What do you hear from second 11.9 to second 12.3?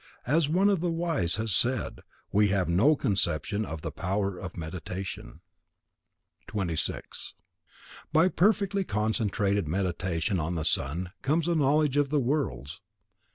of the